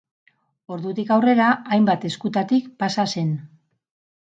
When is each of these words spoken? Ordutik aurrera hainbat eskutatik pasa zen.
Ordutik 0.75 1.11
aurrera 1.17 1.51
hainbat 1.77 2.09
eskutatik 2.11 2.73
pasa 2.85 3.09
zen. 3.17 3.33